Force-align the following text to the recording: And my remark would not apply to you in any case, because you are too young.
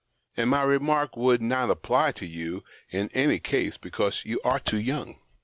And 0.35 0.49
my 0.49 0.63
remark 0.63 1.15
would 1.15 1.43
not 1.43 1.69
apply 1.69 2.11
to 2.13 2.25
you 2.25 2.63
in 2.89 3.11
any 3.13 3.37
case, 3.37 3.77
because 3.77 4.25
you 4.25 4.41
are 4.43 4.59
too 4.59 4.79
young. 4.79 5.17